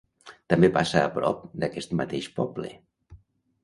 [0.53, 2.77] També passa a prop d'aquest mateix poble.